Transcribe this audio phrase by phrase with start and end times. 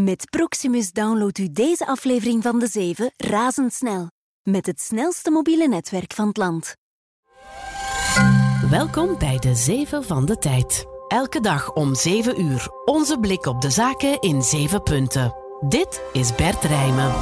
[0.00, 4.10] Met Proximus downloadt u deze aflevering van De Zeven razendsnel.
[4.42, 6.74] Met het snelste mobiele netwerk van het land.
[8.70, 10.84] Welkom bij De Zeven van de Tijd.
[11.08, 12.68] Elke dag om 7 uur.
[12.84, 15.34] Onze blik op de zaken in 7 punten.
[15.68, 17.12] Dit is Bert Rijmen.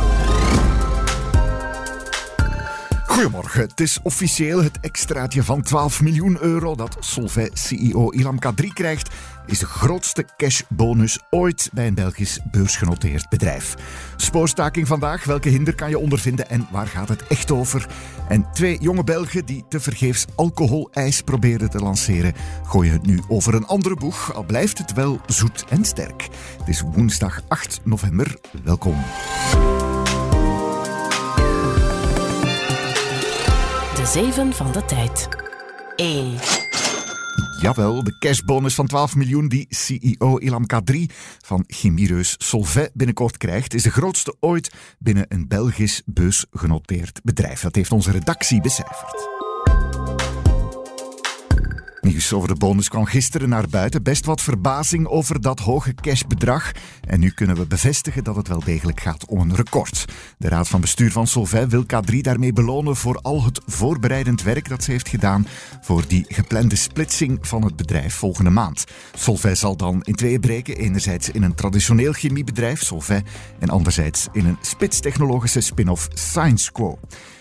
[3.15, 3.61] Goedemorgen.
[3.61, 9.15] Het is officieel het extraatje van 12 miljoen euro dat Solvay-CEO Ilham Kadri krijgt.
[9.47, 13.75] Is de grootste cashbonus ooit bij een Belgisch beursgenoteerd bedrijf.
[14.17, 15.25] Spoorstaking vandaag.
[15.25, 17.87] Welke hinder kan je ondervinden en waar gaat het echt over?
[18.29, 22.35] En twee jonge Belgen die tevergeefs alcoholijs probeerden te lanceren,
[22.67, 24.35] gooien het nu over een andere boeg.
[24.35, 26.29] Al blijft het wel zoet en sterk.
[26.59, 28.39] Het is woensdag 8 november.
[28.65, 28.97] Welkom.
[34.05, 35.29] De Zeven van de Tijd.
[35.97, 36.35] 1.
[37.61, 41.09] Jawel, de cashbonus van 12 miljoen die CEO Ilham Kadri
[41.45, 47.61] van chemiereus Solvay binnenkort krijgt, is de grootste ooit binnen een Belgisch beursgenoteerd bedrijf.
[47.61, 49.44] Dat heeft onze redactie becijferd.
[52.05, 54.03] Nieuws over de bonus kwam gisteren naar buiten.
[54.03, 56.73] Best wat verbazing over dat hoge cashbedrag.
[57.01, 60.05] En nu kunnen we bevestigen dat het wel degelijk gaat om een record.
[60.39, 64.69] De Raad van Bestuur van Solvay wil K3 daarmee belonen voor al het voorbereidend werk
[64.69, 65.47] dat ze heeft gedaan
[65.81, 68.85] voor die geplande splitsing van het bedrijf volgende maand.
[69.15, 70.77] Solvay zal dan in tweeën breken.
[70.77, 73.23] Enerzijds in een traditioneel chemiebedrijf, Solvay,
[73.59, 76.99] en anderzijds in een spitstechnologische spin-off ScienceQuo.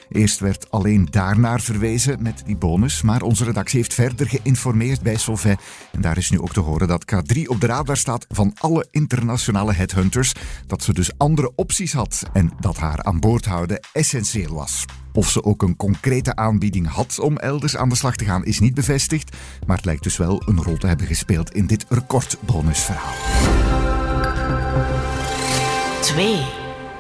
[0.10, 5.18] Eerst werd alleen daarnaar verwezen met die bonus, maar onze redactie heeft verder geïnformeerd bij
[5.18, 5.58] Solvay.
[5.92, 8.88] En daar is nu ook te horen dat K3 op de radar staat van alle
[8.92, 10.34] internationale headhunters.
[10.68, 14.86] Dat ze dus andere opties had en dat haar aan boord houden essentieel was.
[15.14, 18.60] Of ze ook een concrete aanbieding had om elders aan de slag te gaan, is
[18.60, 19.36] niet bevestigd.
[19.66, 23.14] Maar het lijkt dus wel een rol te hebben gespeeld in dit recordbonusverhaal.
[26.02, 26.46] 2.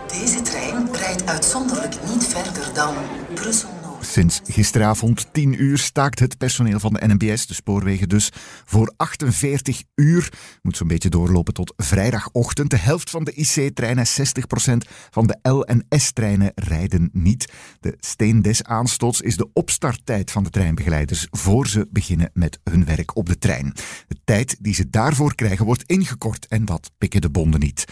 [0.07, 0.91] Deze trein
[1.25, 2.95] uitzonderlijk niet verder dan
[3.33, 4.05] Brussel-Noord.
[4.05, 8.29] Sinds gisteravond 10 uur staakt het personeel van de NMBS, de spoorwegen dus,
[8.65, 10.33] voor 48 uur.
[10.61, 12.69] Moet zo'n beetje doorlopen tot vrijdagochtend.
[12.69, 17.51] De helft van de IC-treinen, 60% van de L- en S-treinen rijden niet.
[17.79, 22.85] De steen des aanstoots is de opstarttijd van de treinbegeleiders voor ze beginnen met hun
[22.85, 23.73] werk op de trein.
[24.07, 27.85] De tijd die ze daarvoor krijgen wordt ingekort en dat pikken de bonden niet.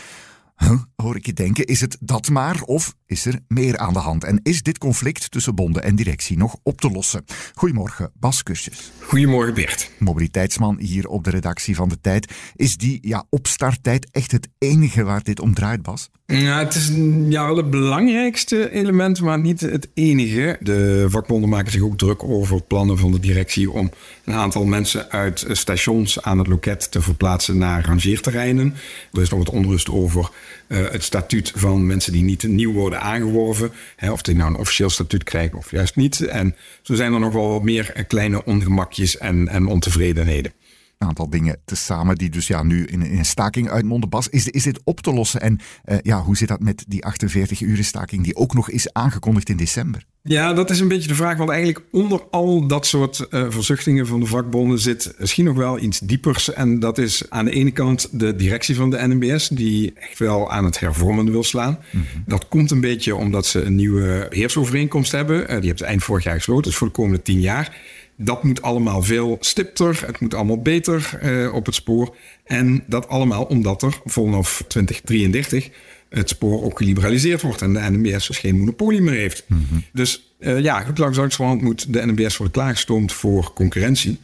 [0.63, 3.99] Huh, hoor ik je denken, is het dat maar of is er meer aan de
[3.99, 4.23] hand?
[4.23, 7.25] En is dit conflict tussen bonden en directie nog op te lossen?
[7.53, 8.91] Goedemorgen, Bas Kusjes.
[8.99, 9.91] Goedemorgen Bert.
[9.99, 12.33] Mobiliteitsman hier op de redactie van De Tijd.
[12.55, 16.09] Is die ja, opstarttijd echt het enige waar dit om draait, Bas?
[16.25, 16.91] Ja, het is
[17.27, 20.57] ja, wel het belangrijkste element, maar niet het enige.
[20.59, 23.91] De vakbonden maken zich ook druk over plannen van de directie om
[24.25, 28.75] een aantal mensen uit stations aan het loket te verplaatsen naar rangeerterreinen.
[29.13, 30.29] Er is nog wat onrust over
[30.67, 33.71] uh, het statuut van mensen die niet nieuw worden aangeworven.
[33.95, 36.21] Hè, of die nou een officieel statuut krijgen of juist niet.
[36.21, 40.53] En zo zijn er nog wel wat meer kleine ongemakjes en, en ontevredenheden
[41.01, 44.09] een aantal dingen tezamen die dus ja, nu in, in een staking uitmonden.
[44.09, 45.41] Bas, is, is dit op te lossen?
[45.41, 48.93] En uh, ja, hoe zit dat met die 48 uur staking die ook nog is
[48.93, 50.05] aangekondigd in december?
[50.23, 51.37] Ja, dat is een beetje de vraag.
[51.37, 55.79] Want eigenlijk onder al dat soort uh, verzuchtingen van de vakbonden zit misschien nog wel
[55.79, 56.53] iets diepers.
[56.53, 60.51] En dat is aan de ene kant de directie van de NMBS, die echt wel
[60.51, 61.79] aan het hervormen wil slaan.
[61.91, 62.23] Mm -hmm.
[62.25, 65.37] Dat komt een beetje omdat ze een nieuwe beheersovereenkomst hebben.
[65.37, 67.77] Uh, die hebben ze eind vorig jaar gesloten, dus voor de komende tien jaar.
[68.23, 70.03] Dat moet allemaal veel stipter.
[70.05, 72.15] Het moet allemaal beter uh, op het spoor.
[72.43, 75.69] En dat allemaal omdat er vanaf 2033
[76.09, 79.43] het spoor ook geliberaliseerd wordt en de NMBS dus geen monopolie meer heeft.
[79.47, 79.83] Mm -hmm.
[79.93, 84.19] Dus uh, ja, goed langzamerhand moet de NMBS worden klaargestoomd voor concurrentie.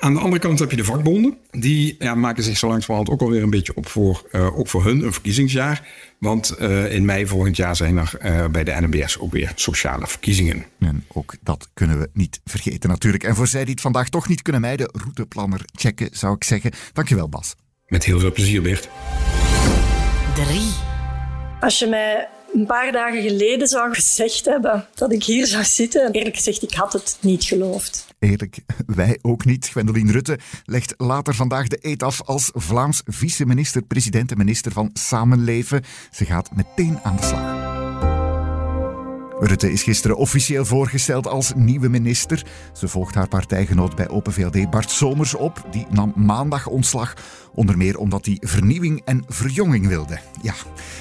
[0.00, 1.38] Aan de andere kant heb je de vakbonden.
[1.50, 4.84] Die ja, maken zich zo langzamerhand ook alweer een beetje op voor, uh, ook voor
[4.84, 5.88] hun een verkiezingsjaar.
[6.18, 10.06] Want uh, in mei volgend jaar zijn er uh, bij de NMBS ook weer sociale
[10.06, 10.64] verkiezingen.
[10.78, 13.24] En ook dat kunnen we niet vergeten natuurlijk.
[13.24, 16.70] En voor zij die het vandaag toch niet kunnen mijden, routeplanner checken zou ik zeggen.
[16.92, 17.54] Dankjewel Bas.
[17.86, 18.88] Met heel veel plezier Bert.
[20.34, 20.60] 3.
[21.60, 26.12] Als je mij een paar dagen geleden zou gezegd hebben dat ik hier zou zitten,
[26.12, 28.09] eerlijk gezegd, ik had het niet geloofd.
[28.20, 29.68] Eerlijk, wij ook niet.
[29.68, 35.82] Gwendoline Rutte legt later vandaag de eet af als Vlaams vice-minister-president en minister van Samenleven.
[36.10, 37.69] Ze gaat meteen aan de slag.
[39.42, 42.44] Rutte is gisteren officieel voorgesteld als nieuwe minister.
[42.72, 45.66] Ze volgt haar partijgenoot bij Open VLD Bart Somers op.
[45.70, 47.14] Die nam maandag ontslag,
[47.54, 50.18] onder meer omdat hij vernieuwing en verjonging wilde.
[50.42, 50.54] Ja,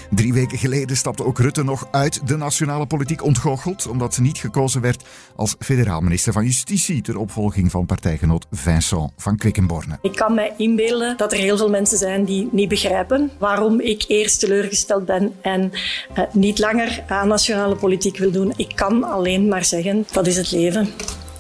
[0.10, 4.38] drie weken geleden stapte ook Rutte nog uit de nationale politiek ontgoocheld, omdat ze niet
[4.38, 5.04] gekozen werd
[5.36, 9.98] als federaal minister van Justitie ter opvolging van partijgenoot Vincent van Quickenborne.
[10.02, 14.06] Ik kan mij inbeelden dat er heel veel mensen zijn die niet begrijpen waarom ik
[14.08, 15.72] eerst teleurgesteld ben en
[16.14, 18.54] eh, niet langer aan nationale politiek wil doen.
[18.56, 20.90] Ik kan alleen maar zeggen, dat is het leven.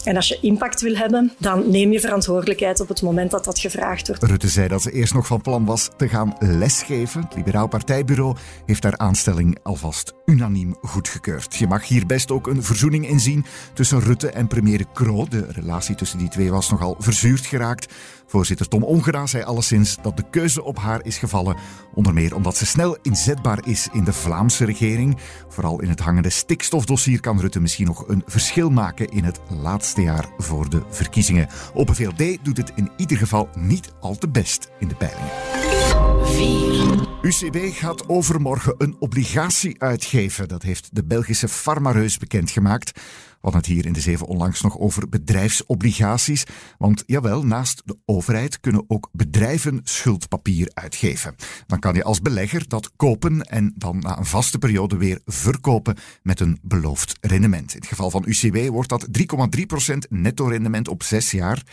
[0.04, 3.60] En als je impact wil hebben, dan neem je verantwoordelijkheid op het moment dat dat
[3.60, 4.24] gevraagd wordt.
[4.24, 7.22] Rutte zei dat ze eerst nog van plan was te gaan lesgeven.
[7.22, 8.36] Het Liberaal Partijbureau
[8.66, 11.56] heeft haar aanstelling alvast unaniem goedgekeurd.
[11.56, 15.28] Je mag hier best ook een verzoening in zien tussen Rutte en premier Kroo.
[15.28, 17.94] De relatie tussen die twee was nogal verzuurd geraakt.
[18.25, 21.56] Voorzitter Tom Ongera zei alleszins dat de keuze op haar is gevallen,
[21.94, 25.18] onder meer omdat ze snel inzetbaar is in de Vlaamse regering.
[25.48, 29.88] Vooral in het hangende stikstofdossier kan Rutte misschien nog een verschil maken in het laatste
[29.95, 31.47] jaar voor de verkiezingen.
[31.74, 35.31] Open VLD doet het in ieder geval niet al te best in de peilingen.
[36.24, 37.07] 4.
[37.21, 40.47] UCB gaat overmorgen een obligatie uitgeven.
[40.47, 43.00] Dat heeft de Belgische farmareus bekendgemaakt.
[43.41, 46.44] Hadden het hier in de Zeven onlangs nog over bedrijfsobligaties.
[46.77, 51.36] Want jawel, naast de overheid kunnen ook bedrijven schuldpapier uitgeven.
[51.68, 55.97] Dan kan je als belegger dat kopen en dan na een vaste periode weer verkopen
[56.24, 57.74] met een beloofd rendement.
[57.74, 59.07] In het geval van UCB wordt dat
[59.88, 61.63] 3,3% netto rendement op zes jaar.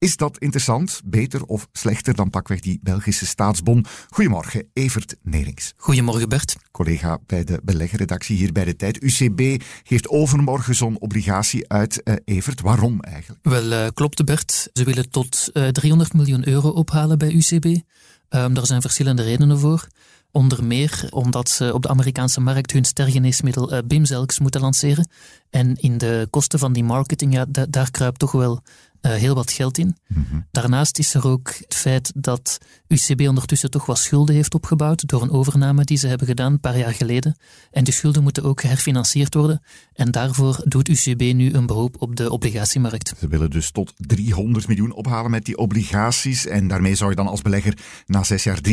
[0.00, 3.84] Is dat interessant, beter of slechter dan pakweg die Belgische staatsbon?
[4.10, 5.72] Goedemorgen, Evert Nerings.
[5.76, 6.56] Goedemorgen Bert.
[6.70, 9.02] Collega bij de beleggerredactie hier bij de Tijd.
[9.02, 12.00] UCB geeft overmorgen zo'n obligatie uit.
[12.04, 13.40] Uh, Evert, waarom eigenlijk?
[13.42, 14.68] Wel, uh, klopt Bert.
[14.72, 17.64] Ze willen tot uh, 300 miljoen euro ophalen bij UCB.
[17.64, 19.86] Um, daar zijn verschillende redenen voor.
[20.32, 25.08] Onder meer omdat ze op de Amerikaanse markt hun stergeneesmiddel uh, Bimzelx moeten lanceren.
[25.50, 28.62] En in de kosten van die marketing, ja, da daar kruipt toch wel
[29.02, 29.96] uh, heel wat geld in.
[30.06, 30.46] Mm -hmm.
[30.50, 32.58] Daarnaast is er ook het feit dat
[32.88, 36.60] UCB ondertussen toch wat schulden heeft opgebouwd door een overname die ze hebben gedaan een
[36.60, 37.36] paar jaar geleden.
[37.70, 39.62] En die schulden moeten ook herfinancierd worden.
[39.92, 43.12] En daarvoor doet UCB nu een beroep op de obligatiemarkt.
[43.18, 46.46] Ze willen dus tot 300 miljoen ophalen met die obligaties.
[46.46, 48.72] En daarmee zou je dan als belegger na zes jaar 3,3%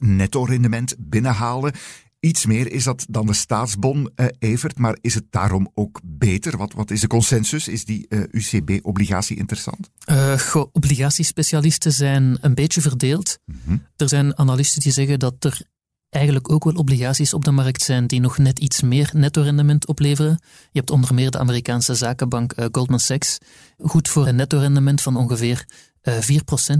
[0.00, 1.72] netto rendement binnenhalen.
[2.20, 6.56] Iets meer is dat dan de staatsbon, uh, Evert, maar is het daarom ook beter?
[6.56, 7.68] Wat, wat is de consensus?
[7.68, 9.90] Is die uh, UCB-obligatie interessant?
[10.10, 13.38] Uh, goh, obligatiespecialisten zijn een beetje verdeeld.
[13.44, 13.86] Mm -hmm.
[13.96, 15.62] Er zijn analisten die zeggen dat er
[16.10, 20.38] eigenlijk ook wel obligaties op de markt zijn die nog net iets meer netto-rendement opleveren.
[20.42, 23.38] Je hebt onder meer de Amerikaanse zakenbank Goldman Sachs,
[23.78, 25.66] goed voor een netto-rendement van ongeveer
[26.02, 26.10] 4%,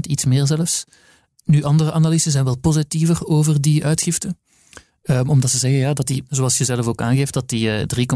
[0.00, 0.84] iets meer zelfs.
[1.44, 4.36] Nu, andere analisten zijn wel positiever over die uitgifte.
[5.10, 8.06] Um, omdat ze zeggen ja, dat die, zoals je zelf ook aangeeft, dat die uh,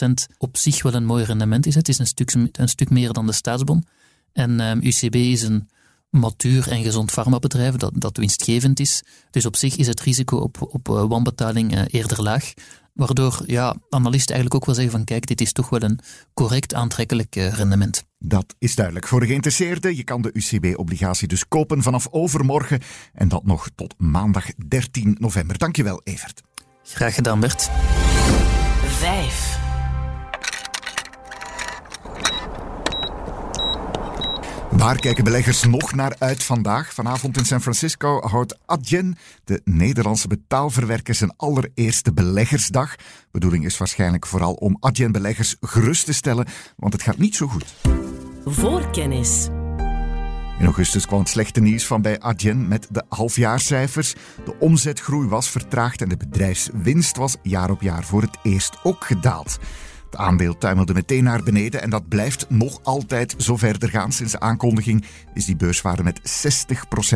[0.00, 1.74] 3,3% op zich wel een mooi rendement is.
[1.74, 3.84] Het is een stuk, een stuk meer dan de staatsbon.
[4.32, 5.68] En um, UCB is een
[6.10, 9.02] matuur en gezond farmabedrijf dat, dat winstgevend is.
[9.30, 12.52] Dus op zich is het risico op, op uh, wanbetaling uh, eerder laag.
[12.96, 15.98] Waardoor ja, analisten eigenlijk ook wel zeggen van kijk, dit is toch wel een
[16.34, 18.04] correct aantrekkelijk uh, rendement.
[18.18, 19.96] Dat is duidelijk voor de geïnteresseerden.
[19.96, 22.80] Je kan de UCB-obligatie dus kopen vanaf overmorgen
[23.12, 25.58] en dat nog tot maandag 13 november.
[25.58, 26.40] Dankjewel, Evert.
[26.82, 27.70] Graag gedaan, Bert.
[28.86, 29.65] 5.
[34.76, 36.94] Waar kijken beleggers nog naar uit vandaag?
[36.94, 42.94] Vanavond in San Francisco houdt Adyen, de Nederlandse betaalverwerker, zijn allereerste beleggersdag.
[43.30, 46.46] Bedoeling is waarschijnlijk vooral om Adyen-beleggers gerust te stellen,
[46.76, 47.74] want het gaat niet zo goed.
[48.44, 49.48] Voorkennis.
[50.58, 54.14] In augustus kwam het slechte nieuws van bij Adyen met de halfjaarcijfers.
[54.44, 59.04] De omzetgroei was vertraagd en de bedrijfswinst was jaar op jaar voor het eerst ook
[59.04, 59.58] gedaald.
[60.10, 64.12] Het aandeel tuimelde meteen naar beneden en dat blijft nog altijd zo verder gaan.
[64.12, 66.20] Sinds de aankondiging is die beurswaarde met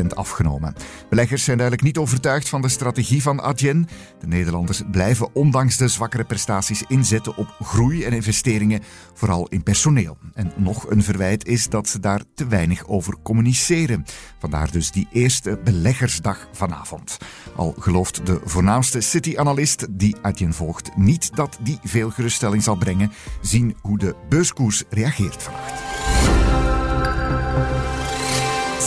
[0.03, 0.75] 60% afgenomen.
[1.09, 3.89] Beleggers zijn duidelijk niet overtuigd van de strategie van Adyen.
[4.21, 8.83] De Nederlanders blijven ondanks de zwakkere prestaties inzetten op groei en investeringen,
[9.15, 10.19] vooral in personeel.
[10.35, 14.05] En nog een verwijt is dat ze daar te weinig over communiceren.
[14.39, 17.19] Vandaar dus die eerste beleggersdag vanavond.
[17.57, 23.13] Al gelooft de voornaamste City-analyst die Adyen volgt niet dat die veel geruststelling zal brengen.
[23.41, 25.81] Zien hoe de beurskoers reageert vannacht.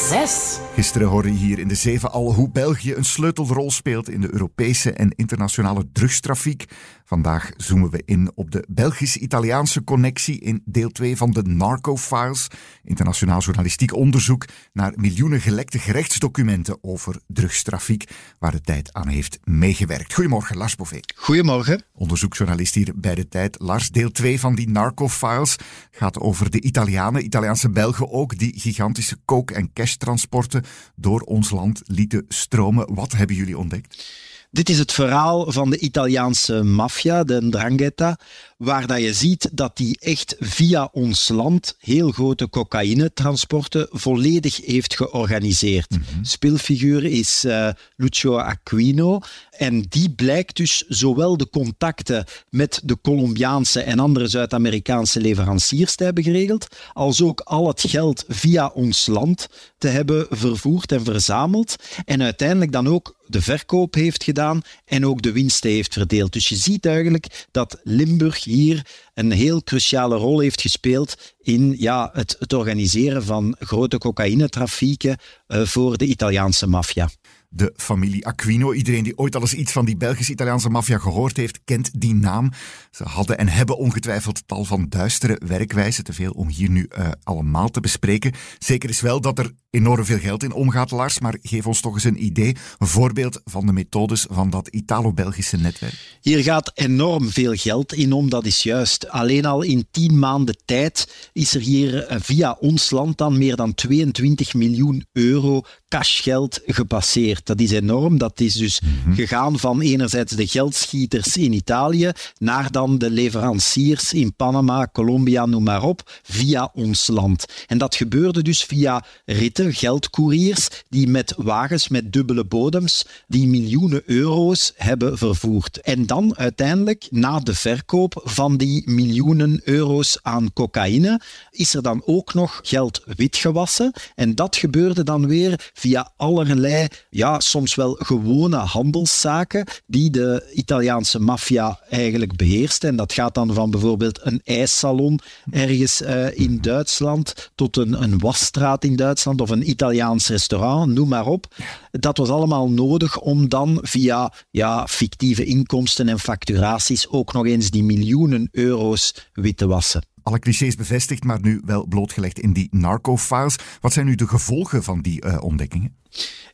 [0.09, 0.59] 6.
[0.73, 4.33] Gisteren hoorde je hier in de zeven al hoe België een sleutelrol speelt in de
[4.33, 6.65] Europese en internationale drugstrafiek.
[7.05, 12.47] Vandaag zoomen we in op de Belgisch-Italiaanse connectie in deel 2 van de Narco-files.
[12.83, 20.13] Internationaal journalistiek onderzoek naar miljoenen gelekte gerechtsdocumenten over drugstrafiek, waar de tijd aan heeft meegewerkt.
[20.13, 20.99] Goedemorgen, Lars Bové.
[21.15, 21.83] Goedemorgen.
[21.93, 23.59] Onderzoeksjournalist hier bij de tijd.
[23.59, 25.55] Lars, deel 2 van die Narco-files
[25.91, 30.63] gaat over de Italianen, Italiaanse Belgen ook, die gigantische coke- en cash-transporten
[30.95, 32.93] door ons land lieten stromen.
[32.93, 34.31] Wat hebben jullie ontdekt?
[34.53, 38.17] Dit is het verhaal van de Italiaanse maffia, de Ndrangheta,
[38.63, 44.95] waar dat je ziet dat die echt via ons land heel grote cocaïnetransporten volledig heeft
[44.95, 45.89] georganiseerd.
[45.89, 49.19] Mm Speelfiguur is uh, Lucio Aquino
[49.57, 56.03] en die blijkt dus zowel de contacten met de Colombiaanse en andere Zuid-Amerikaanse leveranciers te
[56.03, 61.75] hebben geregeld, als ook al het geld via ons land te hebben vervoerd en verzameld
[62.05, 66.33] en uiteindelijk dan ook de verkoop heeft gedaan en ook de winsten heeft verdeeld.
[66.33, 72.09] Dus je ziet eigenlijk dat Limburg hier een heel cruciale rol heeft gespeeld in ja,
[72.13, 75.17] het, het organiseren van grote cocaïnetrafieken
[75.47, 77.09] uh, voor de Italiaanse maffia
[77.55, 78.73] de familie Aquino.
[78.73, 82.51] Iedereen die ooit al eens iets van die Belgisch-Italiaanse maffia gehoord heeft, kent die naam.
[82.91, 87.07] Ze hadden en hebben ongetwijfeld tal van duistere werkwijzen, te veel om hier nu uh,
[87.23, 88.33] allemaal te bespreken.
[88.59, 91.93] Zeker is wel dat er enorm veel geld in omgaat, Lars, maar geef ons toch
[91.93, 96.17] eens een idee, een voorbeeld van de methodes van dat Italo-Belgische netwerk.
[96.21, 99.09] Hier gaat enorm veel geld in om, dat is juist.
[99.09, 103.55] Alleen al in tien maanden tijd is er hier uh, via ons land dan meer
[103.55, 107.42] dan 22 miljoen euro cashgeld gepasseerd.
[107.43, 108.17] Dat is enorm.
[108.17, 109.15] Dat is dus mm-hmm.
[109.15, 115.63] gegaan van enerzijds de geldschieters in Italië naar dan de leveranciers in Panama, Colombia, noem
[115.63, 117.45] maar op, via ons land.
[117.67, 124.01] En dat gebeurde dus via ritten, geldcouriers, die met wagens met dubbele bodems die miljoenen
[124.05, 125.81] euro's hebben vervoerd.
[125.81, 131.21] En dan uiteindelijk, na de verkoop van die miljoenen euro's aan cocaïne,
[131.51, 133.93] is er dan ook nog geld witgewassen.
[134.15, 141.19] En dat gebeurde dan weer via allerlei, ja, soms wel gewone handelszaken die de Italiaanse
[141.19, 142.83] maffia eigenlijk beheerst.
[142.83, 145.19] En dat gaat dan van bijvoorbeeld een ijssalon
[145.51, 151.07] ergens uh, in Duitsland tot een, een wasstraat in Duitsland of een Italiaans restaurant, noem
[151.07, 151.55] maar op.
[151.91, 157.69] Dat was allemaal nodig om dan via ja, fictieve inkomsten en facturaties ook nog eens
[157.69, 162.67] die miljoenen euro's wit te wassen alle clichés bevestigd, maar nu wel blootgelegd in die
[162.71, 163.55] narco-files.
[163.81, 165.95] Wat zijn nu de gevolgen van die uh, ontdekkingen?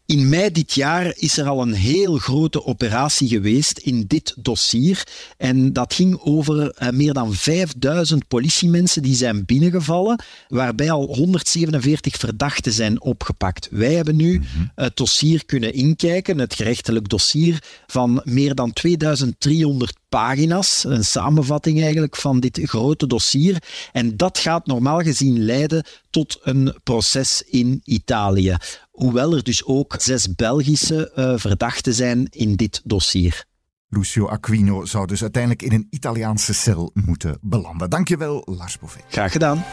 [0.06, 5.08] In mei dit jaar is er al een heel grote operatie geweest in dit dossier.
[5.38, 12.16] En dat ging over uh, meer dan 5000 politiemensen die zijn binnengevallen, waarbij al 147
[12.18, 13.68] verdachten zijn opgepakt.
[13.72, 14.72] Wij hebben nu mm -hmm.
[14.76, 22.16] het dossier kunnen inkijken, het gerechtelijk dossier van meer dan 2300 pagina's, een samenvatting eigenlijk
[22.16, 23.64] van dit grote dossier.
[23.92, 28.56] En dat gaat normaal gezien leiden tot een proces in Italië.
[28.92, 33.48] Hoewel er dus ook zes Belgische uh, verdachten zijn in dit dossier.
[33.90, 37.90] Lucio Aquino zou dus uiteindelijk in een Italiaanse cel moeten belanden.
[37.90, 39.04] Dankjewel, Lars Bouvet.
[39.08, 39.66] Graag gedaan.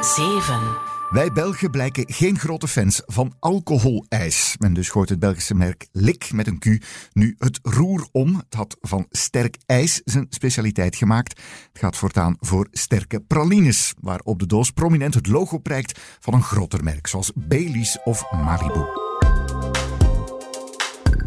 [0.00, 0.95] 7.
[1.16, 4.56] Wij Belgen blijken geen grote fans van alcoholijs.
[4.58, 6.64] Men dus gooit het Belgische merk Lik met een Q
[7.12, 8.34] nu het roer om.
[8.34, 11.40] Het had van sterk ijs zijn specialiteit gemaakt.
[11.72, 16.34] Het gaat voortaan voor sterke pralines, waar op de doos prominent het logo prijkt van
[16.34, 18.84] een groter merk, zoals Baileys of Malibu.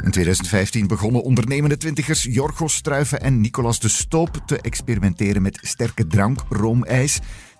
[0.04, 6.08] In 2015 begonnen ondernemende twintigers Jorgos Struiven en Nicolas de Stoop te experimenteren met sterke
[6.08, 7.20] drank, roomijs.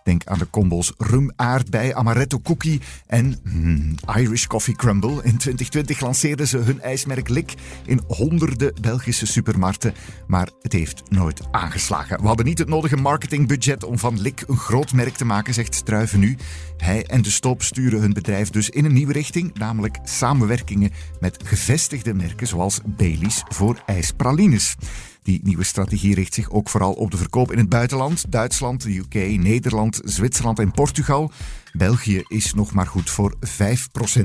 [0.10, 5.12] Denk aan de combos rum aardbei, amaretto cookie en mm, Irish coffee crumble.
[5.12, 7.54] In 2020 lanceerden ze hun ijsmerk Lik
[7.86, 9.94] in honderden Belgische supermarkten,
[10.28, 12.22] maar het heeft nooit aangeslagen.
[12.22, 15.76] We hadden niet het nodige marketingbudget om van Lik een groot merk te maken, zegt
[15.76, 16.38] Struiven nu.
[16.78, 21.44] Hij en de Stop sturen hun bedrijf dus in een nieuwe richting, namelijk samenwerkingen met
[21.46, 24.76] gevestigde merken zoals Baileys voor ijspralines.
[25.24, 28.32] Die nieuwe strategie richt zich ook vooral op de verkoop in het buitenland.
[28.32, 31.32] Duitsland, de UK, Nederland, Zwitserland en Portugal.
[31.72, 33.42] België is nog maar goed voor 5%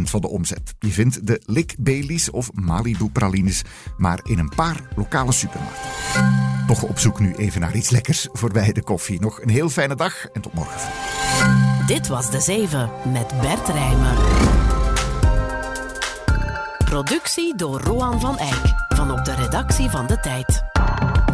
[0.03, 0.75] van de omzet.
[0.79, 3.63] Je vindt de Lick Baileys of Malibu pralines
[3.97, 5.91] maar in een paar lokale supermarkten.
[6.67, 9.21] Toch op zoek nu even naar iets lekkers voorbij de koffie.
[9.21, 10.91] Nog een heel fijne dag en tot morgen.
[11.87, 14.17] Dit was De Zeven met Bert Rijmen.
[16.85, 20.74] Productie door Roan van Eyck van op de redactie van De Tijd.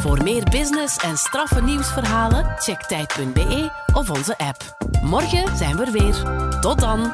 [0.00, 4.76] Voor meer business en straffe nieuwsverhalen, check tijd.be of onze app.
[5.02, 6.58] Morgen zijn we er weer.
[6.60, 7.12] Tot dan!